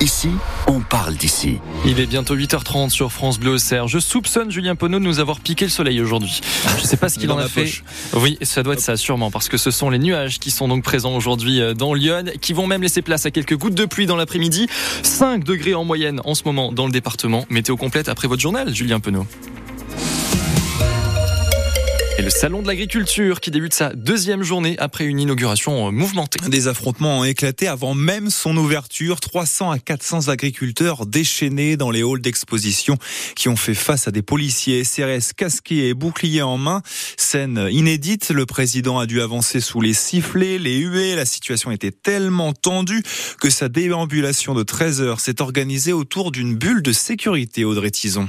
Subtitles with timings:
[0.00, 0.30] ici,
[0.66, 1.58] on parle d'ici.
[1.84, 3.88] Il est bientôt 8h30 sur France Bleu Auxerre.
[3.88, 6.40] Je soupçonne Julien Pono de nous avoir piqué le soleil aujourd'hui.
[6.76, 7.82] Je ne sais pas ce qu'il en a fait.
[8.14, 10.82] Oui, ça doit être ça sûrement parce que ce sont les nuages qui sont donc
[10.82, 14.06] présents aujourd'hui euh, dans Lyon, qui vont même laisser place à quelques gouttes de pluie
[14.06, 14.68] dans l'après-midi.
[15.02, 17.46] 5 degrés en moyenne en ce moment dans le département.
[17.50, 19.26] Météo complète après votre journal, Julien Penaud.
[22.16, 26.38] Et le salon de l'agriculture qui débute sa deuxième journée après une inauguration mouvementée.
[26.48, 29.18] Des affrontements ont éclaté avant même son ouverture.
[29.18, 32.98] 300 à 400 agriculteurs déchaînés dans les halls d'exposition
[33.34, 36.82] qui ont fait face à des policiers SRS casqués et boucliers en main.
[37.16, 38.30] Scène inédite.
[38.30, 41.16] Le président a dû avancer sous les sifflets, les huées.
[41.16, 43.02] La situation était tellement tendue
[43.40, 48.28] que sa déambulation de 13 heures s'est organisée autour d'une bulle de sécurité, Audrey Tison.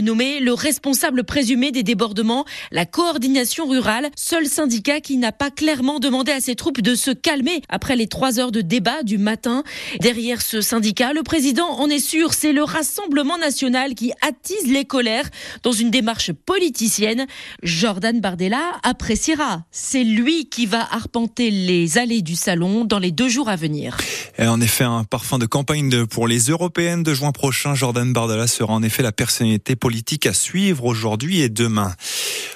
[0.01, 5.99] nommé le responsable présumé des débordements, la coordination rurale, seul syndicat qui n'a pas clairement
[5.99, 9.63] demandé à ses troupes de se calmer après les trois heures de débat du matin.
[9.99, 14.85] Derrière ce syndicat, le président en est sûr, c'est le Rassemblement national qui attise les
[14.85, 15.29] colères
[15.63, 17.27] dans une démarche politicienne.
[17.63, 19.63] Jordan Bardella appréciera.
[19.71, 23.97] C'est lui qui va arpenter les allées du salon dans les deux jours à venir.
[24.39, 27.75] En effet, un parfum de campagne pour les européennes de juin prochain.
[27.75, 31.93] Jordan Bardella sera en effet la personnalité politique à suivre aujourd'hui et demain.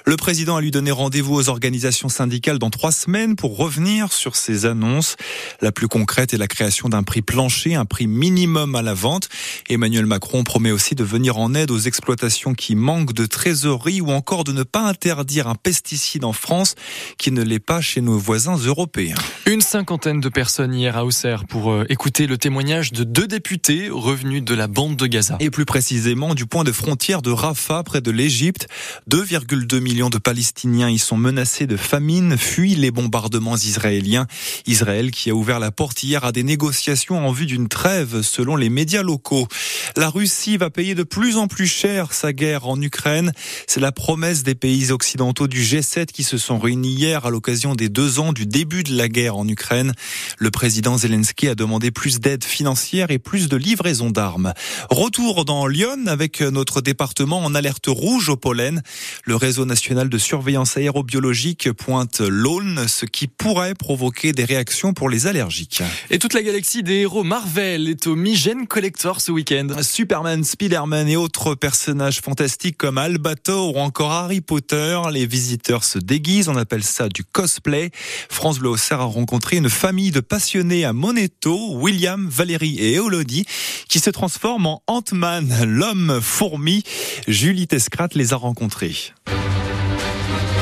[0.05, 4.35] Le président a lui donné rendez-vous aux organisations syndicales dans trois semaines pour revenir sur
[4.35, 5.15] ses annonces.
[5.61, 9.29] La plus concrète est la création d'un prix plancher, un prix minimum à la vente.
[9.67, 14.11] Emmanuel Macron promet aussi de venir en aide aux exploitations qui manquent de trésorerie ou
[14.11, 16.75] encore de ne pas interdire un pesticide en France
[17.17, 19.15] qui ne l'est pas chez nos voisins européens.
[19.47, 23.89] Une cinquantaine de personnes hier à Auxerre pour euh, écouter le témoignage de deux députés
[23.89, 25.37] revenus de la bande de Gaza.
[25.39, 28.67] Et plus précisément du point de frontière de Rafah, près de l'Égypte.
[29.09, 34.27] 2,2 millions de Palestiniens y sont menacés de famine, fuient les bombardements israéliens.
[34.65, 38.55] Israël qui a ouvert la porte hier à des négociations en vue d'une trêve, selon
[38.55, 39.47] les médias locaux.
[39.95, 43.31] La Russie va payer de plus en plus cher sa guerre en Ukraine.
[43.67, 47.75] C'est la promesse des pays occidentaux du G7 qui se sont réunis hier à l'occasion
[47.75, 49.93] des deux ans du début de la guerre en Ukraine.
[50.37, 54.53] Le président Zelensky a demandé plus d'aide financière et plus de livraison d'armes.
[54.89, 58.81] Retour dans Lyon avec notre département en alerte rouge au pollen.
[59.25, 65.07] Le réseau national de surveillance aérobiologique pointe l'aune, ce qui pourrait provoquer des réactions pour
[65.07, 65.83] les allergiques.
[66.09, 69.67] Et toute la galaxie des héros Marvel est au Migène Collector ce week-end.
[69.83, 74.99] Superman, Spider-Man et autres personnages fantastiques comme Albator ou encore Harry Potter.
[75.11, 77.91] Les visiteurs se déguisent, on appelle ça du cosplay.
[78.29, 83.45] France Bleu a rencontré une famille de passionnés à Moneto, William, Valérie et Elodie,
[83.89, 86.83] qui se transforment en Ant-Man, l'homme fourmi.
[87.27, 89.13] Julie Tescrat les a rencontrés.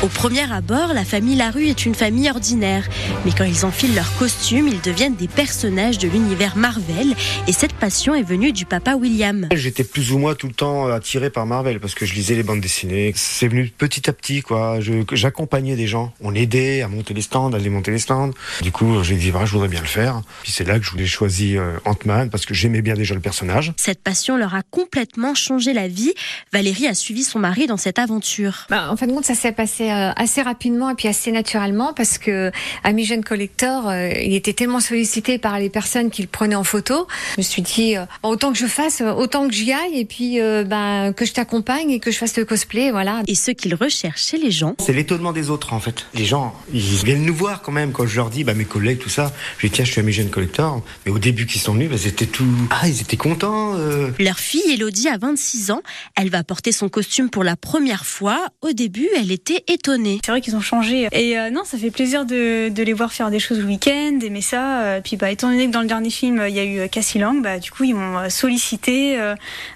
[0.04, 2.90] Au premier abord, la famille Larue est une famille ordinaire.
[3.24, 7.16] Mais quand ils enfilent leurs costumes, ils deviennent des personnages de l'univers Marvel.
[7.48, 9.48] Et cette passion est venue du papa William.
[9.54, 12.44] J'étais plus ou moins tout le temps attiré par Marvel parce que je lisais les
[12.44, 13.14] bandes dessinées.
[13.16, 14.80] C'est venu petit à petit, quoi.
[15.14, 16.12] J'accompagnais des gens.
[16.20, 18.32] On aidait à monter les stands, à démonter les stands.
[18.62, 20.22] Du coup, j'ai dit, je voudrais bien le faire.
[20.42, 23.22] Puis c'est là que je voulais choisir euh, Ant-Man parce que j'aimais bien déjà le
[23.22, 23.72] personnage.
[23.78, 26.14] Cette passion leur a complètement changé la vie.
[26.52, 28.66] Valérie a suivi son mari dans cette aventure.
[28.70, 32.18] Bah, en fin de compte, ça s'est passé assez rapidement et puis assez naturellement parce
[32.18, 32.52] que
[32.84, 37.08] Amigen Collector, euh, il était tellement sollicité par les personnes qu'il prenait en photo.
[37.36, 40.40] Je me suis dit, euh, autant que je fasse, autant que j'y aille et puis
[40.66, 43.22] ben, que je t'accompagne et que je fasse le cosplay, voilà.
[43.28, 44.76] Et ce qu'il recherche chez les gens?
[44.80, 46.06] C'est l'étonnement des autres en fait.
[46.14, 49.00] Les gens, ils viennent nous voir quand même quand je leur dis, bah, mes collègues,
[49.00, 50.82] tout ça, je dis tiens, je suis Amigen Collector.
[51.06, 53.76] Mais au début qu'ils sont venus, bah, c'était tout, ah, ils étaient contents.
[54.20, 55.82] Leur fille Elodie a 26 ans.
[56.16, 58.48] Elle va porter son costume pour la première fois.
[58.62, 61.08] Au début, elle était étonnée c'est vrai qu'ils ont changé.
[61.12, 64.42] Et euh, non, ça fait plaisir de, les voir faire des choses le week-end, d'aimer
[64.42, 64.82] ça.
[64.82, 67.20] Euh, puis bah, étant donné que dans le dernier film, il y a eu Cassie
[67.20, 69.18] Lang, bah, du coup, ils m'ont sollicité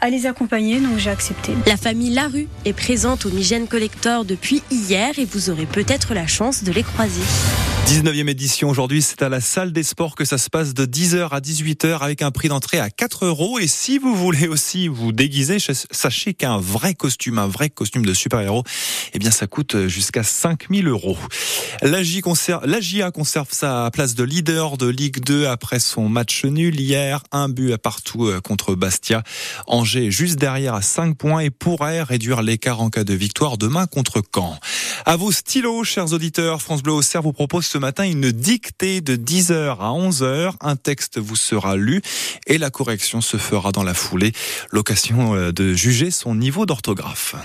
[0.01, 1.53] à les accompagner, donc j'ai accepté.
[1.65, 6.27] La famille Larue est présente au Migène Collector depuis hier et vous aurez peut-être la
[6.27, 7.21] chance de les croiser.
[7.87, 11.29] 19e édition aujourd'hui, c'est à la salle des sports que ça se passe de 10h
[11.29, 13.59] à 18h avec un prix d'entrée à 4 euros.
[13.59, 15.57] Et si vous voulez aussi vous déguiser,
[15.91, 18.63] sachez qu'un vrai costume, un vrai costume de super-héros,
[19.13, 21.17] eh bien ça coûte jusqu'à 5000 euros.
[21.81, 27.23] La GIA conserve sa place de leader de Ligue 2 après son match nul hier,
[27.31, 29.23] un but à partout euh, contre Bastia.
[29.67, 33.87] Angers juste derrière à 5 points et pourrait réduire l'écart en cas de victoire demain
[33.87, 34.57] contre Caen.
[35.05, 39.15] À vos stylos, chers auditeurs, France Bleu Auxerre vous propose ce matin une dictée de
[39.15, 40.53] 10h à 11h.
[40.61, 42.01] Un texte vous sera lu
[42.47, 44.33] et la correction se fera dans la foulée.
[44.71, 47.35] L'occasion euh, de juger son niveau d'orthographe.